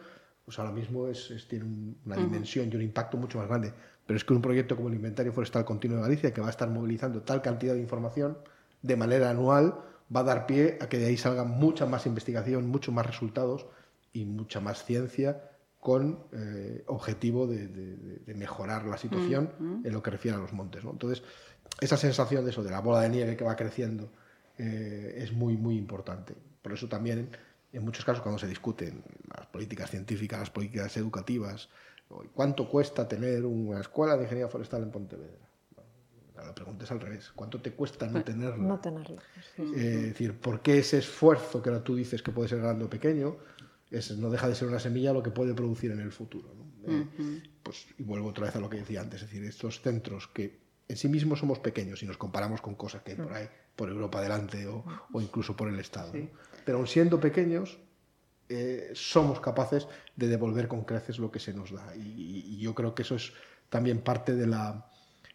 [0.44, 3.72] pues ahora mismo es, es- tiene un- una dimensión y un impacto mucho más grande.
[4.06, 6.50] Pero es que un proyecto como el Inventario Forestal Continuo de Galicia, que va a
[6.50, 8.38] estar movilizando tal cantidad de información
[8.82, 9.74] de manera anual,
[10.14, 13.66] va a dar pie a que de ahí salga mucha más investigación, mucho más resultados
[14.12, 15.42] y mucha más ciencia
[15.78, 19.50] con eh, objetivo de, de- de- de mejorar la situación
[19.84, 20.82] en lo que refiere a los montes.
[20.84, 20.90] ¿no?
[20.90, 21.22] Entonces,
[21.80, 24.10] esa sensación de eso, de la bola de nieve que va creciendo,
[24.62, 26.34] eh, es muy, muy importante.
[26.60, 27.30] Por eso también,
[27.72, 29.02] en muchos casos, cuando se discuten
[29.34, 31.70] las políticas científicas, las políticas educativas,
[32.34, 35.48] ¿cuánto cuesta tener una escuela de ingeniería forestal en Pontevedra?
[36.36, 37.32] La pregunta es al revés.
[37.34, 38.64] ¿Cuánto te cuesta no tenerla?
[38.64, 39.16] No tenerlo.
[39.56, 39.62] Sí.
[39.62, 42.84] Eh, es decir, ¿por qué ese esfuerzo que ahora tú dices que puede ser grande
[42.84, 43.36] o pequeño,
[43.90, 46.54] es, no deja de ser una semilla lo que puede producir en el futuro?
[46.54, 46.92] ¿no?
[46.92, 50.28] Eh, pues, y vuelvo otra vez a lo que decía antes, es decir, estos centros
[50.28, 53.48] que en sí mismos somos pequeños y nos comparamos con cosas que hay por ahí,
[53.80, 56.12] por Europa adelante o, o incluso por el Estado.
[56.12, 56.28] ¿no?
[56.66, 57.78] Pero aun siendo pequeños,
[58.50, 61.96] eh, somos capaces de devolver con creces lo que se nos da.
[61.96, 63.32] Y, yo creo que eso es
[63.70, 64.84] también parte de la,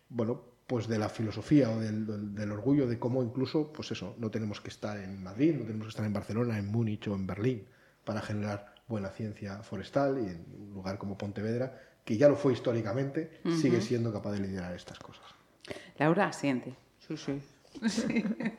[0.10, 4.14] bueno, pues de la filosofía o del, del- del orgullo de cómo incluso, pues eso,
[4.20, 7.16] no tenemos que estar en Madrid, no tenemos que estar en Barcelona, en Múnich o
[7.16, 7.66] en Berlín
[8.04, 12.54] para generar buena ciencia forestal y en un lugar como Pontevedra, que ya lo fue
[12.54, 15.26] históricamente, sigue siendo capaz de liderar estas cosas.
[15.98, 16.76] Laura asiente.
[17.00, 17.42] Sí, sí.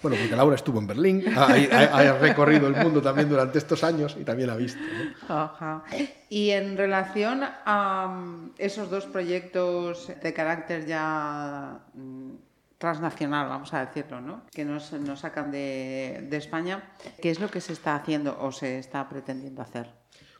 [0.00, 3.82] Bueno, porque Laura estuvo en Berlín, ha, ha- ha recorrido el mundo también durante estos
[3.82, 4.78] años y también ha visto.
[4.80, 5.34] ¿no?
[5.34, 5.82] Ajá.
[6.28, 12.30] Y en relación a mm, esos dos proyectos de carácter ya mm,
[12.78, 14.42] transnacional, vamos a decirlo, ¿no?
[14.52, 18.52] que nos, nos sacan de, de España, ¿qué es lo que se está haciendo o
[18.52, 19.90] se está pretendiendo hacer?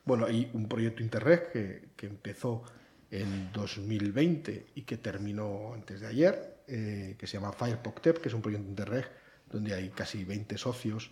[0.04, 2.62] Bueno, hay un proyecto Interreg que, que empezó
[3.10, 8.34] en 2020 y que terminó antes de ayer, eh, que se llama FirePocTep, que es
[8.34, 9.10] un proyecto Interreg
[9.50, 11.10] donde hay casi 20 socios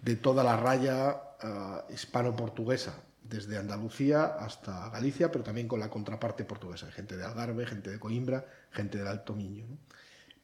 [0.00, 6.44] de toda la raya ah, hispano-portuguesa, desde Andalucía hasta Galicia, pero también con la contraparte
[6.44, 9.66] portuguesa, gente de Algarve, gente de Coimbra, gente del Alto Miño.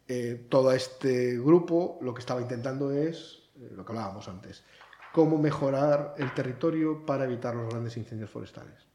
[0.08, 4.64] Eh, todo este grupo lo que estaba intentando es, eh, lo que hablábamos antes,
[5.12, 8.86] cómo mejorar el territorio para evitar los grandes incendios forestales.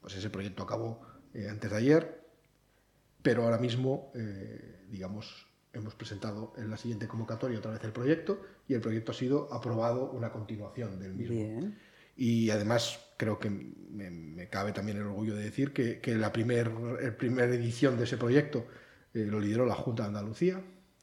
[0.00, 1.00] Pues ese proyecto acabó
[1.48, 2.21] antes de ayer,
[3.22, 8.40] pero ahora mismo, eh, digamos, hemos presentado en la siguiente convocatoria otra vez el proyecto
[8.68, 11.36] y el proyecto ha sido aprobado una continuación del mismo.
[11.36, 11.78] Bien.
[12.16, 16.32] Y además creo que me, me cabe también el orgullo de decir que, que la
[16.32, 18.66] primer, el primer edición de ese proyecto
[19.14, 20.62] eh, lo lideró la Junta de Andalucía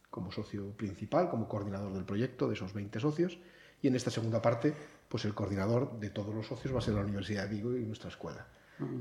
[0.09, 3.39] como socio principal, como coordinador del proyecto de esos 20 socios.
[3.81, 4.73] Y en esta segunda parte,
[5.07, 7.85] pues el coordinador de todos los socios va a ser la Universidad de Vigo y
[7.85, 8.47] nuestra escuela.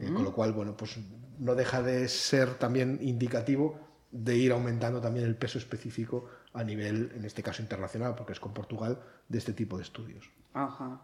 [0.01, 0.99] Eh, con lo cual, bueno, pues
[1.39, 3.79] no deja de ser también indicativo
[4.11, 8.41] de ir aumentando también el peso específico a nivel, en este caso internacional, porque es
[8.41, 10.31] con Portugal, de este tipo de estudios.
[10.55, 11.03] Ajá.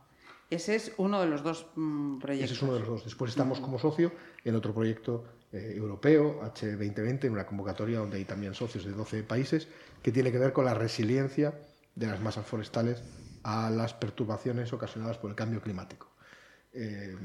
[0.50, 2.50] Ese es uno de los dos mm, proyectos.
[2.50, 3.04] Ese es uno de los dos.
[3.04, 4.12] Después estamos como socio
[4.44, 9.22] en otro proyecto eh, europeo, H2020, en una convocatoria donde hay también socios de 12
[9.22, 9.68] países,
[10.02, 11.54] que tiene que ver con la resiliencia
[11.94, 13.02] de las masas forestales
[13.42, 16.08] a las perturbaciones ocasionadas por el cambio climático.
[16.74, 17.16] Eh,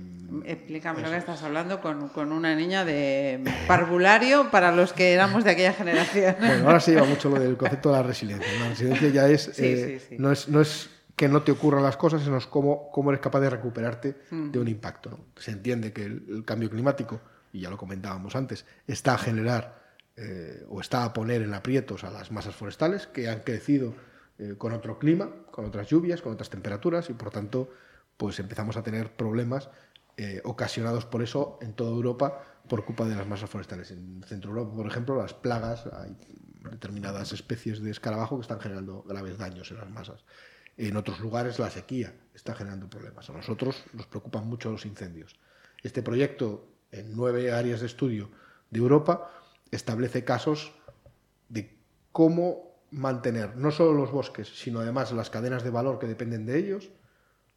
[0.46, 5.44] Explícame lo que estás hablando con, con una niña de parvulario para los que éramos
[5.44, 6.36] de aquella generación.
[6.40, 8.48] Bueno, ahora se lleva mucho lo del concepto de la resiliencia.
[8.60, 10.16] La resiliencia ya es, Sí, eh, sí, sí.
[10.20, 13.22] No, es no es que no te ocurran las cosas, sino es cómo, cómo eres
[13.22, 15.10] capaz de recuperarte de un impacto.
[15.10, 15.20] ¿no?
[15.36, 17.20] Se entiende que el, el cambio climático,
[17.52, 19.80] y ya lo comentábamos antes, está a generar
[20.22, 23.94] eh, o está a poner en aprietos a las masas forestales que han crecido
[24.38, 27.70] eh, con otro clima, con otras lluvias, con otras temperaturas y por tanto
[28.20, 29.70] pues empezamos a tener problemas
[30.18, 33.92] eh, ocasionados por eso en toda Europa por culpa de las masas forestales.
[33.92, 36.18] En Centro Europa, por ejemplo, las plagas, hay
[36.70, 40.26] determinadas especies de escarabajo que están generando graves daños en las masas.
[40.76, 43.30] En otros lugares la sequía está generando problemas.
[43.30, 45.40] A nosotros nos preocupan mucho los incendios.
[45.82, 48.30] Este proyecto, en nueve áreas de estudio
[48.70, 49.32] de Europa,
[49.72, 50.74] establece casos
[51.48, 51.80] de
[52.12, 56.58] cómo mantener no solo los bosques, sino además las cadenas de valor que dependen de
[56.58, 56.92] ellos,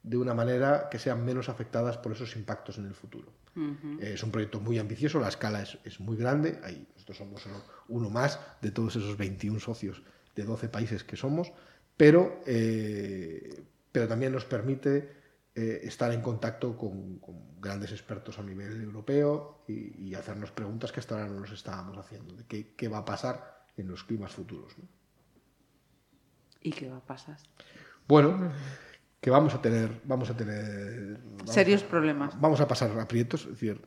[0.02, 3.32] de una manera que sean menos afectadas por esos impactos en el futuro.
[3.54, 7.42] Eh, es un proyecto muy ambicioso, la escala es, es muy grande, ahí nosotros somos
[7.42, 10.02] solo uno más de todos esos 21 socios
[10.34, 11.52] de 12 países que somos,
[11.96, 13.62] pero, eh,
[13.92, 15.22] pero también nos permite
[15.54, 20.90] eh, estar en contacto con, con grandes expertos a nivel europeo y, y hacernos preguntas
[20.90, 24.02] que hasta ahora no nos estábamos haciendo, de qué, qué va a pasar en los
[24.04, 24.76] climas futuros.
[24.78, 24.84] ¿no?
[26.62, 27.36] ¿Y qué va a pasar?
[28.08, 28.52] Bueno,
[29.22, 32.38] que vamos a tener, vamos a tener vamos Serios a- problemas.
[32.40, 33.80] Vamos a pasar aprietos, es decir,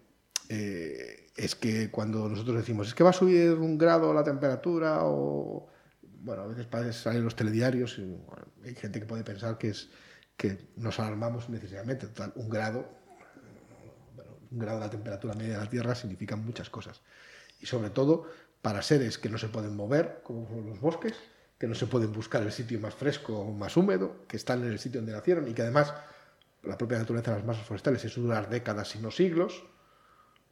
[0.49, 4.99] eh, es que cuando nosotros decimos es que va a subir un grado la temperatura
[5.03, 5.67] o
[6.21, 9.89] bueno, a veces salen los telediarios y bueno, hay gente que puede pensar que es
[10.37, 12.85] que nos alarmamos necesariamente, total, un grado
[14.15, 17.01] bueno, un grado de la temperatura media de la Tierra significan muchas cosas.
[17.59, 18.25] Y sobre todo
[18.61, 21.13] para seres que no se pueden mover, como los bosques,
[21.57, 24.71] que no se pueden buscar el sitio más fresco o más húmedo, que están en
[24.71, 25.93] el sitio donde nacieron y que además
[26.63, 29.63] la propia naturaleza de las masas forestales es durar décadas y no siglos,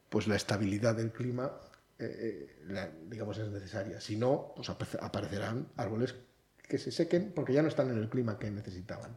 [0.08, 1.52] pues la estabilidad del clima,
[1.98, 4.00] eh, eh, digamos, es necesaria.
[4.00, 6.14] Si no, pues aparecerán árboles
[6.62, 9.16] que se sequen porque ya no están en el clima que necesitaban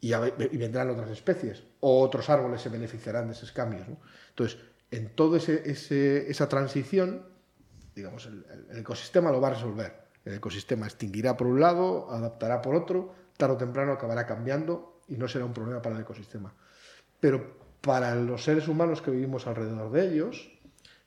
[0.00, 0.12] y,
[0.58, 3.86] vendrán otras especies o otros árboles se beneficiarán de esos cambios.
[4.30, 4.58] Entonces,
[4.90, 7.26] en toda esa transición,
[7.94, 10.07] digamos, el ecosistema lo va a resolver.
[10.28, 15.16] El ecosistema extinguirá por un lado, adaptará por otro, tarde o temprano acabará cambiando y
[15.16, 16.52] no será un problema para el ecosistema.
[17.18, 20.52] Pero para los seres humanos que vivimos alrededor de ellos,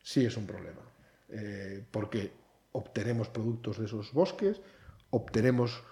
[0.02, 0.82] sí es un problema.
[1.30, 2.34] Eh, porque
[2.72, 4.60] obtenemos productos de esos bosques,
[5.12, 5.84] obtenemos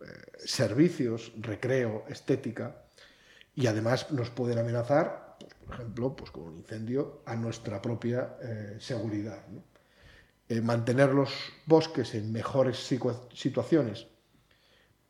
[0.00, 0.06] eh,
[0.38, 2.84] servicios, recreo, estética,
[3.54, 8.38] y además nos pueden amenazar, pues, por ejemplo, pues, con un incendio a nuestra propia
[8.40, 9.44] eh, seguridad.
[10.48, 11.30] Eh, mantener los
[11.66, 14.06] bosques en mejores situa- situaciones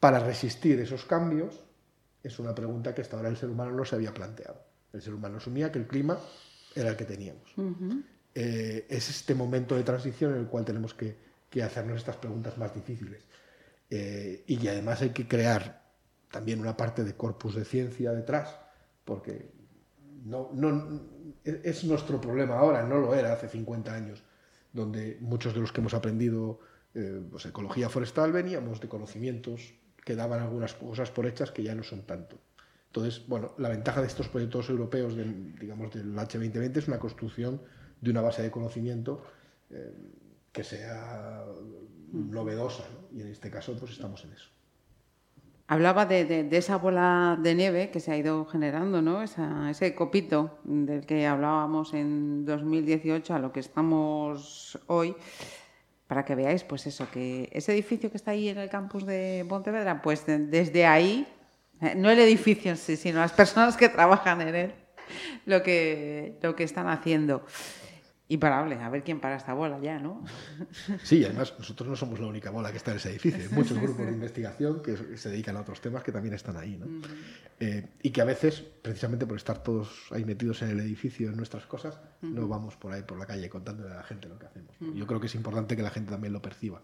[0.00, 1.60] para resistir esos cambios
[2.22, 4.60] es una pregunta que hasta ahora el ser humano no se había planteado.
[4.92, 6.18] El ser humano asumía que el clima
[6.74, 7.50] era el que teníamos.
[8.34, 11.16] Eh, es este momento de transición en el cual tenemos que,
[11.50, 13.22] que hacernos estas preguntas más difíciles.
[13.90, 15.82] Eh, y que además hay que crear
[16.30, 18.54] también una parte de corpus de ciencia detrás,
[19.04, 19.50] porque
[20.24, 21.00] no, no,
[21.44, 24.22] es nuestro problema ahora, no lo era hace 50 años,
[24.78, 26.60] donde muchos de los que hemos aprendido
[26.94, 31.74] eh, pues, ecología forestal veníamos de conocimientos que daban algunas cosas por hechas que ya
[31.74, 32.38] no son tanto.
[32.86, 37.60] Entonces, bueno, la ventaja de estos proyectos europeos, del, digamos, del H2020 es una construcción
[38.00, 39.22] de una base de conocimiento
[39.70, 39.92] eh,
[40.50, 41.44] que sea
[42.12, 43.18] novedosa, ¿no?
[43.18, 44.48] y en este caso pues estamos en eso.
[45.70, 49.22] Hablaba de, de- esa bola de nieve que se ha ido generando, ¿no?
[49.22, 55.14] Esa- ese copito del que hablábamos en 2018 a lo que estamos hoy,
[56.06, 59.44] para que veáis, pues eso, que ese edificio que está ahí en el campus de
[59.46, 61.26] Pontevedra, pues de- desde ahí,
[61.82, 64.74] eh, no el edificio en sí, sino las personas que trabajan en él,
[65.44, 67.44] lo que, lo que están haciendo.
[68.30, 70.22] Imparable, a ver quién para esta bola ya, ¿no?
[71.02, 73.42] Sí, y además nosotros no somos la única bola que está en ese edificio.
[73.42, 76.76] Hay muchos grupos de investigación que se dedican a otros temas que también están ahí.
[76.76, 76.86] ¿no?
[77.58, 81.36] Eh, y que a veces, precisamente por estar todos ahí metidos en el edificio, en
[81.36, 84.46] nuestras cosas, no vamos por ahí por la calle contándole a la gente lo que
[84.46, 84.74] hacemos.
[84.94, 86.82] Yo creo que es importante que la gente también lo perciba.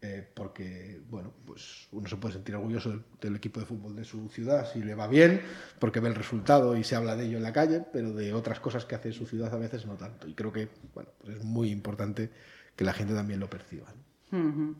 [0.00, 4.04] Eh, porque, bueno, pues uno se puede sentir orgulloso del, del equipo de fútbol de
[4.04, 5.42] su ciudad si le va bien,
[5.80, 8.60] porque ve el resultado y se habla de ello en la calle, pero de otras
[8.60, 10.28] cosas que hace su ciudad a veces no tanto.
[10.28, 12.30] Y creo que, bueno, pues es muy importante
[12.76, 13.92] que la gente también lo perciba.
[14.30, 14.38] ¿no?
[14.38, 14.76] Ujú.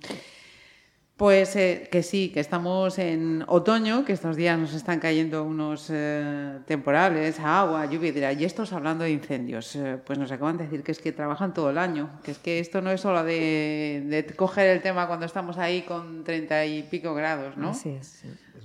[1.18, 5.90] Pues eh, que sí, que estamos en otoño, que estos días nos están cayendo unos
[5.90, 10.56] eh, temporales, agua, lluvia, y dirá, y estos hablando de incendios, Eh, pues nos acaban
[10.56, 13.00] de decir que es que trabajan todo el año, que es que esto no es
[13.00, 17.74] solo de, de coger el tema cuando estamos ahí con treinta y pico grados, ¿no?
[17.74, 17.98] Sí.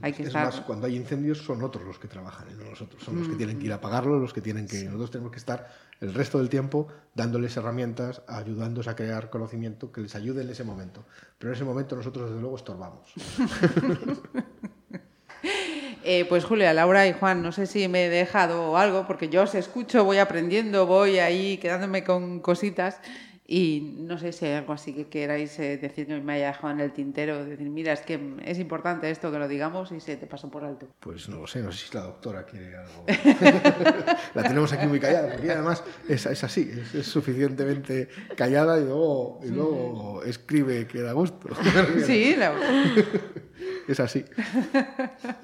[0.02, 0.46] Hay que es estar...
[0.46, 3.04] más, cuando hay incendios son otros los que trabajan, y no nosotros.
[3.04, 4.84] Son los que tienen que ir a apagarlo, los que tienen que...
[4.86, 5.70] Nosotros tenemos que estar
[6.00, 10.64] el resto del tiempo dándoles herramientas, ayudándoles a crear conocimiento que les ayude en ese
[10.64, 11.06] momento.
[11.38, 13.14] Pero en ese momento nosotros, desde luego, estorbamos.
[16.06, 19.44] Eh, pues Julia, Laura y Juan, no sé si me he dejado algo, porque yo
[19.44, 23.00] os escucho, voy aprendiendo, voy ahí quedándome con cositas.
[23.56, 26.74] Y no sé si hay algo así que queráis eh, decir que me haya dejado
[26.74, 30.18] en el tintero, decir, mira, es que es importante esto que lo digamos y se
[30.18, 30.88] te pasó por alto.
[31.00, 33.06] Pues no lo sé, no sé si la doctora quiere algo.
[34.34, 38.86] la tenemos aquí muy callada, porque además es, es así, es, es suficientemente callada y
[38.86, 41.48] luego, y luego escribe que da gusto.
[42.08, 42.60] Sí, Laura.
[43.88, 44.26] es así.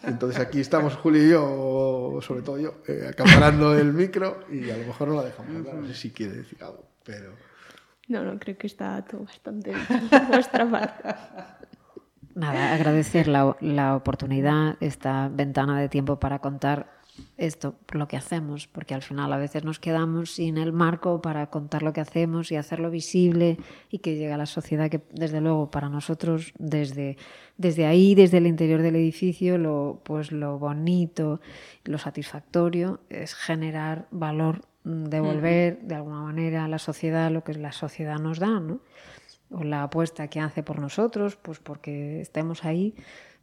[0.01, 4.77] Entonces aquí estamos Julio y yo, sobre todo yo, eh, acaparando el micro y a
[4.77, 7.48] lo mejor no la dejamos hablar, no sé si quiere decir algo, pero...
[8.13, 11.15] No, no, creo que está todo bastante bien por vuestra parte.
[12.33, 16.99] Nada, agradecer la, la oportunidad, esta ventana de tiempo para contar
[17.37, 21.47] esto, lo que hacemos, porque al final a veces nos quedamos sin el marco para
[21.47, 23.57] contar lo que hacemos y hacerlo visible
[23.89, 27.17] y que llegue a la sociedad, que desde luego para nosotros, desde,
[27.57, 31.41] desde ahí, desde el interior del edificio, lo, pues lo bonito,
[31.83, 37.71] lo satisfactorio es generar valor, devolver de alguna manera a la sociedad lo que la
[37.71, 38.79] sociedad nos da, ¿no?
[39.51, 42.93] o la apuesta que hace por nosotros, pues porque estemos ahí,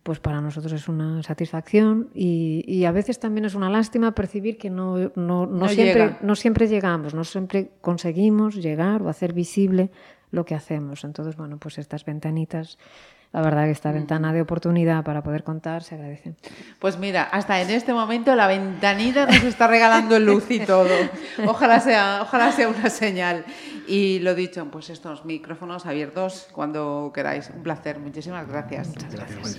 [0.03, 4.57] pues para nosotros es una satisfacción y, y a veces también es una lástima percibir
[4.57, 6.19] que no, no, no No siempre, llega.
[6.23, 9.91] no siempre llegamos, no siempre conseguimos llegar o hacer visible
[10.31, 11.03] lo que hacemos.
[11.03, 12.79] Entonces, bueno, pues estas ventanitas,
[13.33, 16.37] la verdad que esta ventana de oportunidad para poder contar se agradecen.
[16.79, 20.89] Pues mira, hasta en este momento la ventanita nos está regalando luz y todo.
[21.47, 23.45] Ojalá sea, ojalá sea una señal.
[23.87, 27.51] Y lo dicho, pues estos micrófonos abiertos cuando queráis.
[27.55, 27.99] Un placer.
[27.99, 28.93] Muchísimas gracias.
[29.11, 29.59] Gracias.